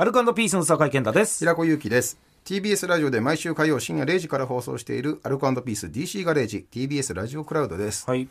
[0.00, 1.40] アルコピースの酒井健太です。
[1.40, 2.20] 平子祐希です。
[2.44, 8.28] TBS ラジオで毎週火曜深夜0時から放送しているアルコピース DC ガレージ TBS ラジオクラウドです、はい。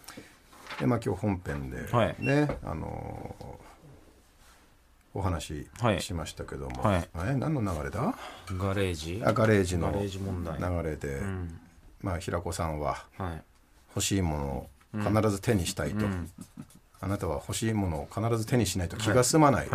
[0.79, 2.15] でまあ今日本編ではい。
[2.19, 3.45] ね、あのー
[5.13, 7.09] お話はいしましたけども、はい。
[7.15, 8.15] え何の流れだ？
[8.57, 9.21] ガレージ？
[9.25, 10.57] あガレージのガレージ問題。
[10.59, 11.19] 流れで、
[12.01, 13.43] まあ平子さんははい。
[13.93, 16.05] 欲しいものを必ず手にしたいと、
[16.99, 19.67] あなたは欲しいものを必ず手にしないと気が済まない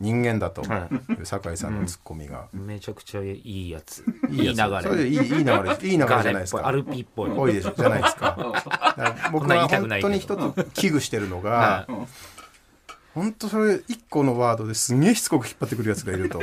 [0.00, 1.14] 人間だとはい。
[1.20, 2.56] う酒井さんのツッコミが、い。
[2.56, 4.04] めちゃくちゃいいやつ。
[4.30, 5.06] いいいやつそれ。
[5.06, 6.66] いいいい流れいい流れじゃないですか。
[6.66, 7.30] アルピーっぽい。
[7.30, 8.36] 多いでしょじゃないですか。
[9.32, 11.88] 僕は本当に一つ危惧してるのがは
[13.14, 16.40] 本当それ一個のワードですげえしつこく引っ張ってくるやつがいると。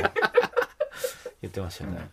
[1.42, 2.08] 言ってましたよね。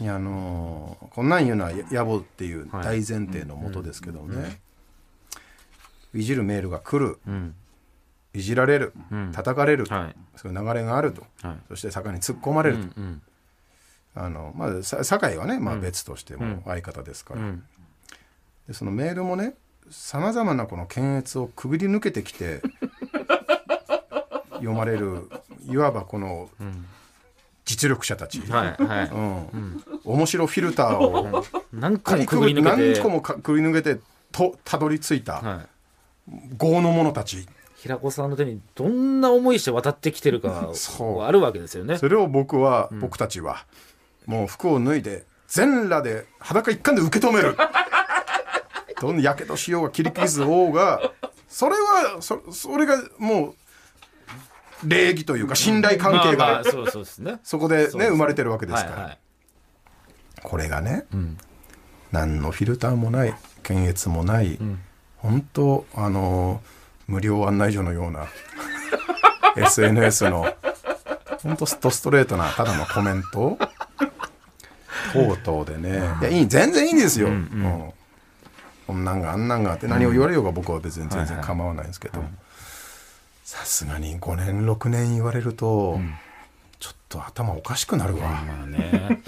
[0.00, 4.60] いやあのーこんなん言うのはや野暮っていう大前提のもとですけどね、
[6.14, 7.54] いじるメールが来るうん。
[8.32, 10.16] いじられる、ん叩かれる、はい。
[10.36, 13.22] そういう流れがあると、はいそして坂に突っ込まれると、うん。
[14.14, 17.64] あのまあさ酒井はね、まあ、別としても相方ですから、うん。
[18.68, 19.54] でそのメールもね
[19.90, 22.62] さまざまなこの検閲をくぐり抜けてきて
[24.54, 25.28] 読まれる
[25.66, 26.48] いわばこの
[27.64, 28.82] 実力者たち、はい。
[28.82, 29.08] は
[29.52, 31.62] うん面白フィルターをい。
[31.72, 33.00] 何個もくぐり抜け何て。
[33.00, 34.00] 個もかくぐり抜けて
[34.32, 35.66] とたどり着いたはい。
[36.28, 37.46] 業の者たち。
[37.76, 41.22] 平子さんの手にどんな思いして渡ってきてるか そう。
[41.22, 41.98] あるわけですよね。
[41.98, 43.64] それを僕は、僕たちは
[44.26, 47.56] もう服を脱いで全裸で裸一貫で受け止める。
[49.00, 51.12] どんなやけどしようが切り傷おうが
[51.48, 53.54] それはそそれがも
[54.84, 56.62] う礼儀というか信頼関係が
[57.42, 59.18] そこでね生まれてるわけですから、はいはい。
[60.42, 61.06] これがね、
[62.12, 64.58] 何のフィルターもない検閲もない、
[65.22, 66.60] 本当あの
[67.06, 68.26] 無料案内所のような
[69.56, 70.54] SNS の
[71.42, 73.58] 本当ストストレートなただのコメント
[75.12, 77.92] 等々でね、いやいい全然いいんですよ、うん
[78.86, 82.24] こんなんがあんなんがって何を言われようが僕は別に全然構わないんですけど。
[83.44, 86.00] さすがに5年6年言われると、
[86.80, 88.30] ちょっと頭おかしくなるわ。
[88.30, 89.22] まあね。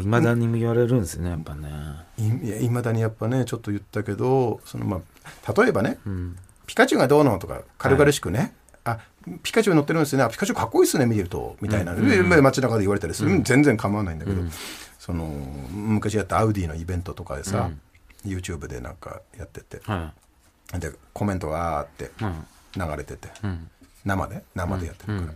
[0.00, 1.68] いまだに言われるんですね、やっぱね。
[2.60, 5.00] いまだにやっぱねちょっと言ったけどそのま
[5.44, 5.98] あ例えばね、
[6.66, 8.54] ピカチュウがどうのとか軽々しくね、
[8.84, 8.98] あ
[9.42, 13.42] ピカチュウ乗ってるんですねあピカチュウかっこいいっすね見てるとみたいな、で街中で言われたりする、うん。
[13.42, 14.42] 全然構わないんだけど、
[14.98, 17.70] その昔やったアウディのイベントとかでさ、
[18.24, 19.80] YouTube でなんかやってて。
[19.84, 20.12] は
[20.78, 22.08] でコメントがあーってい。
[22.22, 22.46] うん。
[22.74, 23.28] 流れてて、
[24.02, 25.32] 生で生でやってるから、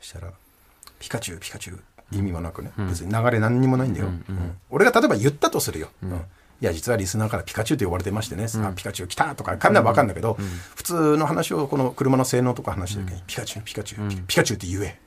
[0.00, 0.30] そしたら
[1.00, 1.82] 「ピカチュウピカチュウ」
[2.12, 6.12] 意味もなくね、別に流れ何にもないんだよ、うん俺が例えば言ったとするよ、うん。
[6.12, 6.14] い
[6.60, 10.36] や実はリスナーからピカチュウと呼ばれてましてね、あピカチュウ来たとかかんないわかんないけど、
[10.74, 14.98] 普通の話をこの車の性能とか話してる時に、ピカチュウピカチュウ、ピカチュウって言え。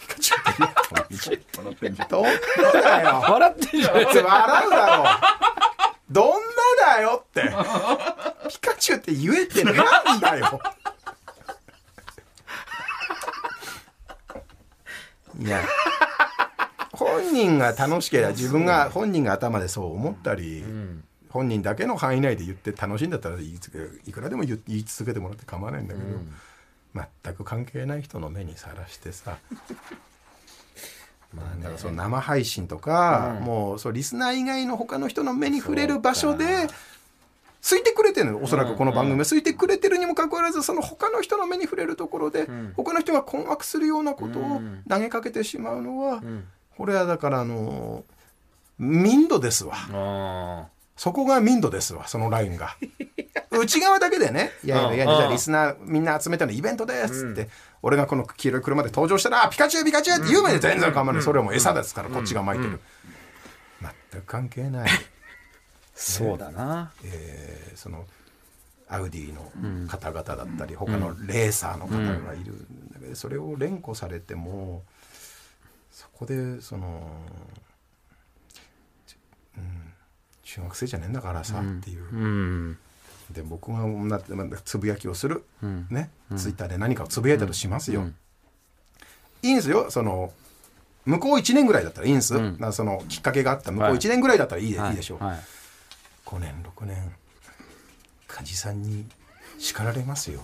[0.00, 0.40] ピカチュウ
[1.00, 2.06] って言え。
[2.08, 2.28] どんな
[2.82, 5.04] だよ笑ってんじゃない笑うだろ
[6.10, 6.38] どんな
[6.96, 7.42] だよって
[8.50, 9.44] ピカチュウって言え。
[9.44, 9.72] ってな
[10.16, 10.60] んだよ
[15.40, 15.62] いや
[17.04, 20.64] 本人が楽しければ自分が本人が頭でそう思ったり、
[21.28, 23.46] 本人だけの範囲内で言って楽しいんだったら言
[24.06, 26.06] いくらでも言言い続けてもらって構わないんだけど、
[27.24, 29.36] 全く関係ない人の目にさらしてさ。
[31.34, 36.68] だからその生配信とか、もうそうリスナー以外の他の人の目に触れる場所で
[37.60, 39.18] 空いてくれてるのおそらくこの番組。
[39.18, 46.22] は空いてくれてるにもかかわらずその他の人の目に触れるところで、他の人が困惑するようなことを投げかけてしまうのは、
[46.76, 48.04] これはだからあの
[48.78, 49.74] 民度ですわ。
[49.92, 52.76] あそこが民度ですわそのラインが。
[53.50, 57.48] 内側だけでね「いやいやいやうん実はリスナーみんな集めてのイベントです」って、
[57.82, 62.80] 俺がこの黄色い車で登場したら「ピカチュウピカチュウ」って言うまで全然構わない、それはもう餌ですから、こっちが巻いてる、
[64.10, 64.92] 全く関係ない、あ。
[65.94, 66.92] そうだな。
[67.04, 68.06] えーその
[68.86, 74.82] アウディの方々だったり、他のレーサーの方がいるんだけど、それを連呼されても
[75.94, 77.08] そこでその、
[79.56, 79.92] うん、
[80.42, 82.02] 中学生じゃねえんだからさ、っていう。
[82.02, 82.78] うん。
[83.30, 85.44] で僕がなまあつぶやきをする、
[85.88, 88.10] ねツイッターで何かをつぶやいたとしますよ、
[89.42, 89.88] いいんですよ。
[89.90, 90.32] その
[91.06, 94.92] 向こう1年ぐらいだったらいいんです、だからそのきっかけがあった向こう1年ぐらいだったらいい,、でい。
[94.92, 95.38] いでしょう、はい。
[96.26, 97.12] 5年6年
[98.26, 99.06] 梶さんに
[99.58, 100.40] 叱られますよ。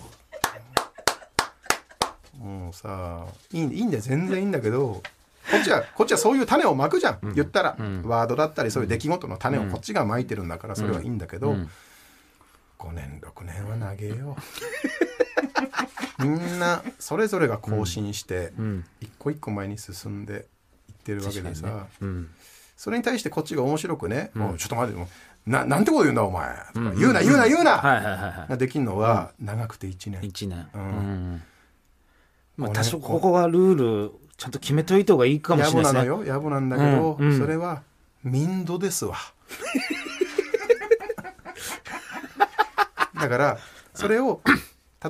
[2.39, 4.01] もうさいいいいんだよ。
[4.01, 5.03] 全然いいんだけど
[5.49, 11.55] こっちはこっちはそういう種をまくじゃん、言ったら、ワードだったりそういう出来事の種をこっちがまいてるんだからそれはいいんだけど、
[12.77, 14.35] 5年6年は長えよ
[16.19, 18.85] みんなそれぞれが更新して、うん。
[18.99, 20.47] 一個一個前に進んで
[20.89, 21.87] いってるわけでさ、
[22.77, 24.41] それに対してこっちが面白くね「ん。
[24.41, 27.77] おいちょっと待ってもうななんてこと言うんだお前」とか言うな言うな言うな」
[28.49, 30.23] ができるのは長くて1年。
[30.23, 30.67] い1年。
[30.73, 31.33] ううん。
[31.35, 31.43] ん
[32.57, 34.11] まあ多少ここはルール
[34.41, 36.09] ちゃんと決めといた方がいいかもしれないですね。
[36.09, 36.25] のよ。
[36.25, 37.37] やぶなんだけど、うんうん。
[37.37, 37.83] それは
[38.23, 39.15] 民度ですわ。
[43.21, 43.59] だから
[43.93, 44.41] それを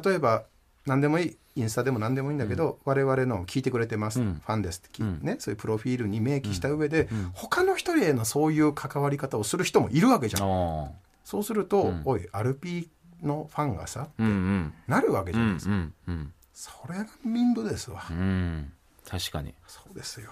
[0.03, 0.43] 例えば
[0.85, 4.41] 何でもいいインスタでも何でもいいんだけど、我々の聞いてくれてます、うん。
[4.45, 5.19] ファンですってき、うん。
[5.21, 7.31] ね、そういうプロフィールに明記した上で、うん。
[7.33, 10.91] 他の人へのそういう関わり方をする人もいるわけじゃん、あ
[11.23, 12.01] そうすると、うん。
[12.03, 14.73] おいアルピーのファンがさーうんうん。
[14.87, 16.33] なるわけじうゃないですか、んうん。
[16.53, 18.73] それが民度ですわ、うん
[19.11, 19.53] 確かに。
[19.67, 20.31] そうですよ。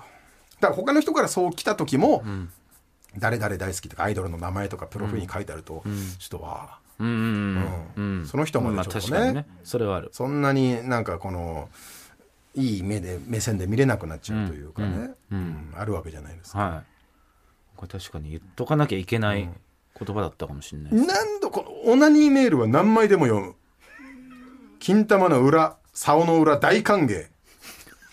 [0.61, 2.49] だから他の人からそう来た時も、うん。
[3.17, 5.97] 誰々大好きとかアイドルの名前とかプロフィールに書いてあると、うん。
[6.17, 9.47] ちょっとはうんその人までまあちょっとねね。
[9.63, 10.09] それはある。
[10.13, 11.69] そんなになんかこの
[12.55, 15.73] いい目で目線で見れなくなっちゃうというかね、うん。
[15.75, 16.59] あるわけじゃないですか。
[16.59, 16.83] はい。
[17.75, 19.49] これ確かに言っとかなきゃいけない
[19.99, 23.55] 言葉だったかもしれない何度このオナニーメールは何枚でも読む。
[24.79, 27.27] 金玉の裏竿の裏大歓迎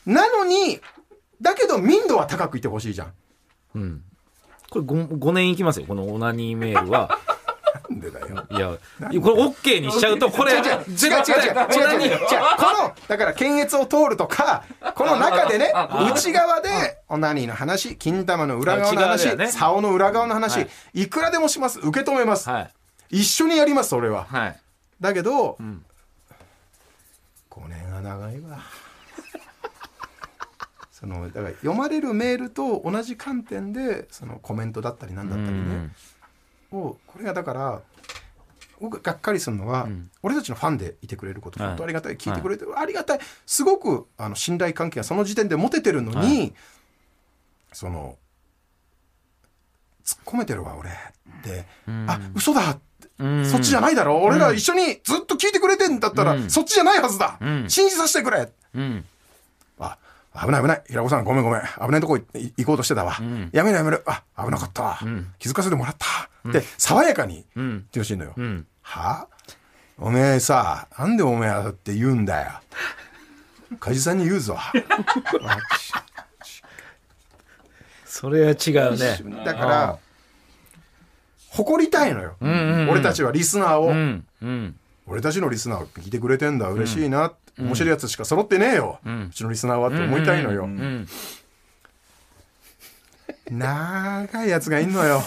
[0.06, 0.80] なのに、
[1.40, 3.12] だけど民度は高くいってほしいじゃん。
[3.74, 4.02] うん。
[4.70, 7.18] これ 5, 5年いきますよ、このオナニーメールは。
[7.90, 8.26] なんでだよ。
[8.50, 12.18] いや、これ OK にしちゃうと、これ、違う違う違う違う違う違う。
[12.18, 14.64] この、だから検閲を通るとか、
[14.94, 15.72] この中でね、
[16.12, 21.78] 内側で、オナニーの話、金玉の裏側の話、ね、竿の裏側の話、はい、いくらでもします。
[21.80, 22.48] 受け止めます。
[22.48, 22.70] はい、
[23.10, 24.24] 一緒にやります、それは。
[24.24, 24.60] はい、
[25.00, 25.84] だけど、うん、
[27.50, 28.58] 5年は長いわ。
[30.98, 35.90] そのだから読まれるメールと同じ観点でそのコメントだったりなんだったりね、
[36.72, 37.82] をこれがだから
[38.80, 40.10] 僕がっかりするのは、ん。
[40.22, 41.68] 俺たちのファンでいてくれることはい。
[41.70, 43.18] 本当ありがたい、聞いてくれてる、ありがたい。
[43.44, 46.54] すごくあの信頼関係がその時点で持ててるのに、はい。
[47.72, 48.16] その
[50.02, 50.88] 突っ込めてるわ俺。
[50.88, 50.92] っ
[51.42, 52.06] て、うん。
[52.08, 52.78] あ嘘だ。
[53.18, 53.44] うん。
[53.44, 54.22] そっちじゃないだろ。
[54.22, 56.50] 俺ら一緒にずっと聞いてくれてんだったら、うん。
[56.50, 57.70] そっちじゃないはずだ、うん。
[57.70, 58.48] 信じさせてくれ。
[58.74, 59.04] うん。
[59.78, 59.98] あ
[60.40, 60.82] 危ない危ない。
[60.86, 61.62] 平子さんごめんごめん。
[61.62, 62.24] 危ないとこい
[62.56, 63.50] 行こうとしてたわ、ん。
[63.52, 64.02] やめろやめろ。
[64.06, 65.32] あ危なかったわ、ん。
[65.38, 66.06] 気づかせてもらった、
[66.48, 67.68] って爽やかにうん。
[67.70, 68.66] 言ってほしいのよ、うん。
[68.82, 69.28] は？
[69.98, 72.52] おめえさなんでおめえだって言うんだよ。
[73.80, 74.58] 梶さんに言うぞ。
[78.04, 79.18] それは違うね。
[79.44, 79.98] だから
[81.50, 82.90] 誇りたいのよ、うんうんうん。
[82.90, 84.26] 俺たちはリスナーを、うん。
[84.42, 84.76] うん。
[85.06, 86.68] 俺たちのリスナー聞いてくれてんだ。
[86.68, 89.30] 嬉しいな、面白いやつしか揃ってねえよ、うん。
[89.34, 91.06] ちのリスナーはって思いたいのよ、うん
[93.50, 95.20] 長いやつがいんのよ。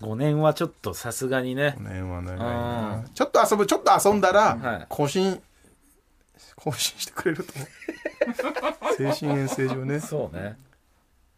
[0.00, 1.74] 5年はちょっとさすがにね。
[1.76, 3.04] この辺は長いな。
[3.14, 4.86] ちょっと遊ぶちょっと遊んだはらい。
[4.88, 5.40] 更新
[6.56, 7.68] 更新してくれると思う。
[9.12, 10.00] 精神衛生上ね。
[10.00, 10.56] そうね。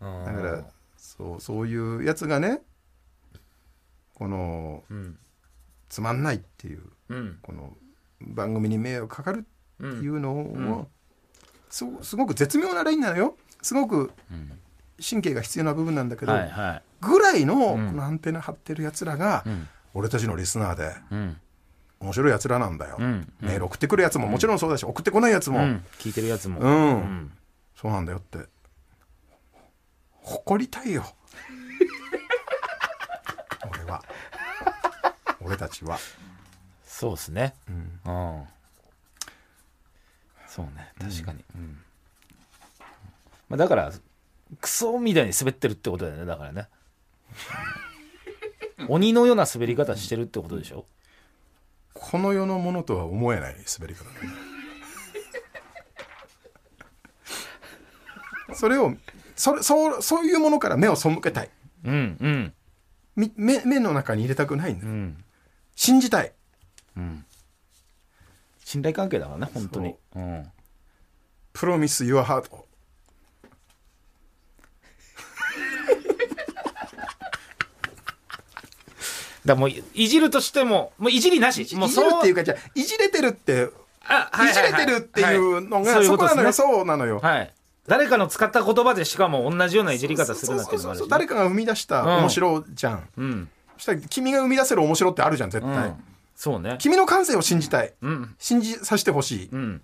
[0.01, 0.65] だだから
[0.97, 2.61] そうそういうやつがね
[4.15, 5.19] このうん。
[5.89, 7.39] つまんないっていううん。
[7.43, 7.75] この
[8.21, 9.47] 番組に迷惑かかるって
[9.81, 10.89] うんいうのを、
[11.69, 13.37] すごすごく絶妙なラインなのよ。
[13.63, 14.53] すごくうん。
[15.05, 16.83] 神経が必要な部分なんだけど、はいはい。
[17.01, 17.97] ぐらいのこん。
[17.97, 19.69] のアンテナ張ってるやつらが、うん。
[19.93, 21.37] 俺たちのリスナーでうん。
[22.01, 23.33] 面白いやつらなんだよ、うん。
[23.41, 25.85] メール送ってくるやつももちろんそうだし、送ってこないやつも、うん。
[25.99, 26.61] 聞いてるやつも。
[26.61, 26.71] うん。
[26.71, 27.33] うん。
[27.75, 28.39] そうなんだよって。
[30.13, 31.05] 誇りたいよ。
[33.71, 34.03] 俺は。
[35.41, 35.99] 俺たちは
[36.97, 37.55] そうっすね。
[37.69, 38.01] うん。
[38.05, 38.45] うん。
[40.47, 40.93] そうね。
[41.01, 41.45] 確かに。
[41.57, 41.79] うん。
[43.49, 43.93] まあだから
[44.61, 46.25] クソみたいに滑ってるってことだよね。
[46.25, 46.69] だからね。
[48.89, 50.87] 鬼のような滑り方してるってことでしょ？
[51.95, 54.29] この世のものとは思えない滑り方だね。
[58.55, 58.95] それを
[59.35, 61.51] それそうそういうものから目を背けたい。
[61.83, 62.55] うんうん。
[63.17, 64.87] み目目の中に入れたくないんだ。
[64.87, 65.25] ようん。
[65.75, 66.33] 信じたい
[66.97, 67.25] うん。
[68.65, 69.95] 信頼関係だからね本当に。
[70.17, 70.21] う。
[70.21, 70.51] ん。
[71.53, 72.67] プロミス・ユア・ハート
[79.45, 81.77] だもういいじるとしてももういじりなし。
[81.77, 83.69] もうるっていうかじゃあいじれてるって
[84.07, 86.07] あはいいじれてるっていうのが、はい。
[86.07, 87.53] そこなのよそうなのよ、はい。
[87.87, 93.49] 誰かの使った言葉でしかも同じようないじり方するなっていうのもあるし誰かが生み出したうん面白じゃん、うん。
[93.77, 96.05] そしたら君が生み出せる面白ってあるじゃん絶対、うん
[96.37, 96.77] そうね。
[96.79, 97.93] 君の感性を信じたい。
[98.03, 98.35] うん。
[98.39, 99.49] 信じさせてほしい。
[99.51, 99.83] うん。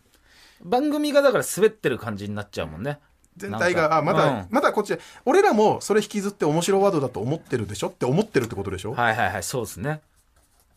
[0.62, 2.98] 番組がだから滑ってる感じになっちゃうもんね。
[3.36, 4.46] 全体があまだ、うん。
[4.50, 10.00] まだこっちで俺らもそれ引きずって面白ワードだと思ってるでしょって思ってるってことでしょ、はいはいはいそうですね。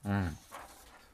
[0.05, 0.37] うん。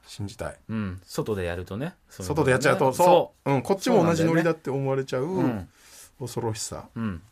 [0.06, 0.56] 信じたい。
[0.68, 3.50] うん、外でやるとねそういうの外でやっちゃうとねそう。
[3.52, 5.68] うん、こっちも同じノリだって思われちゃううん
[6.18, 6.84] 恐ろしさ。
[6.94, 7.22] うん。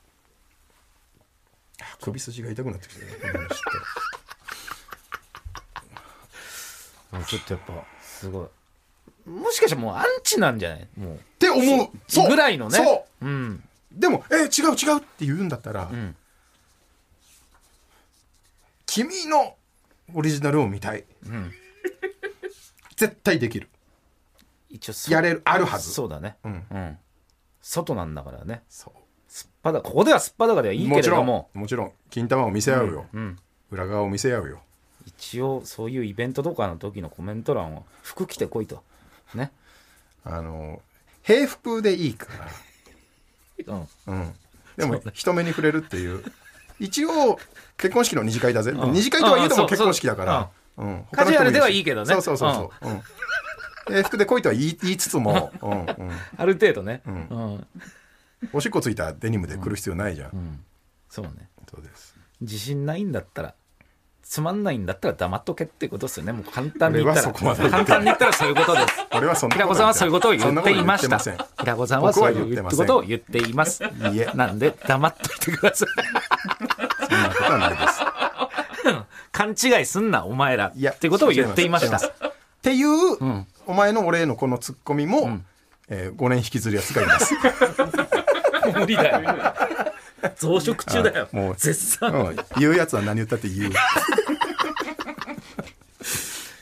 [2.00, 3.54] 首筋が痛くなってきてねこの話ってもう
[7.26, 9.28] ちょっとやっぱすごい。
[9.28, 10.88] もしかしたらもうアンチなんじゃない？
[10.96, 11.14] もう。
[11.14, 11.88] って思う。
[12.06, 12.28] そう。
[12.28, 12.78] ぐらいのね。
[12.78, 13.26] そう。
[13.26, 13.62] うん。
[13.92, 16.16] でも「え違う違う」って言うんだったら、ん。
[18.86, 19.56] 君の
[20.14, 21.52] オリジナルを見たい、ん。
[22.96, 23.68] 絶対できる。
[24.70, 25.90] 一応そやれるあるはず。
[25.90, 26.36] そうだね。
[26.44, 26.66] うん。
[26.70, 26.98] うん。
[27.60, 28.62] 外なんだからね。
[28.68, 28.92] そ
[29.26, 31.02] すっぱだここではすっぱだかではいいけうも。
[31.02, 31.20] ちろん。
[31.20, 31.92] れどももちろん。
[32.10, 33.38] 金玉を見せ合うよ、うん。
[33.70, 34.62] 裏側を見せ合うよ
[35.08, 38.82] 一応そういうイベントとかの時のコメント欄を服着てこいと。
[39.34, 39.50] ね。
[40.22, 40.82] あの
[41.22, 42.26] 平服でいいか
[43.66, 43.80] うん。
[43.80, 44.34] ら、うん、
[44.76, 46.22] でも人目に触れるっていう。
[46.78, 47.38] 一応
[47.76, 48.92] 結婚式の二次会だぜ、ん。
[48.92, 51.04] 二次会とは言うてもうん結婚式だから、うん。
[51.10, 52.12] カジュアルではいいけどね。
[52.12, 53.02] そうそうそうそう、うん。
[53.86, 55.86] 平服で来いとは言い言いつつも、うんうん、
[56.36, 57.02] ある程度ね。
[57.06, 57.10] ん。
[57.10, 57.66] うん。
[58.52, 60.64] おしっこついたデニムで来る必要ないじゃん、うん。
[61.08, 61.48] そうね。
[61.70, 62.14] そうです。
[62.40, 63.54] 自信ないんだったら
[64.28, 66.32] つまんないんだったら黙っとけってことですよね。
[66.32, 67.32] もう簡単に言ったら。
[67.32, 68.86] 簡単に言ったらそういうことです。
[69.16, 71.18] 俺はそんな平子さんはそういうことを言っていました
[71.58, 73.82] 平子さんはそういうことを言っています。
[74.34, 75.88] なんで黙っといてください。
[77.08, 78.00] そんなことはないです。
[79.32, 80.72] 勘違いすんなお前ら。
[80.76, 81.96] いやってことを言っていました。
[81.96, 83.46] っていう、ん。
[83.66, 85.38] お前の俺へのこのツッコミも、
[85.88, 87.34] えー、5年引きずるやつがいます。
[88.78, 89.20] 無理だよ
[90.36, 91.28] 増殖中だよ。
[91.32, 92.12] もう絶賛。
[92.12, 92.36] うん。
[92.58, 93.72] 言うやつは何言ったって言う。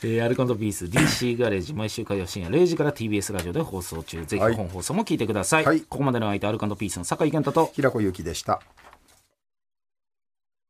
[0.03, 4.23] えーアルコピース DC ガレージ毎週火曜深夜0時から TBS ラジオで放送中。
[4.25, 4.53] ぜひはい。
[4.53, 5.81] 本放送も聞いてください、はい。
[5.81, 8.61] ここまでの相手アルコピースの酒井健太と平子ゆきでした